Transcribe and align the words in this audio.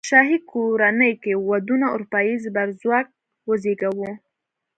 شاهي 0.09 0.37
کورنۍ 0.51 1.11
کې 1.23 1.33
ودونو 1.47 1.85
اروپايي 1.95 2.35
زبرځواک 2.43 3.07
وزېږاوه. 3.49 4.11